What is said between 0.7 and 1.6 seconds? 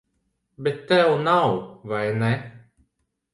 tev nav,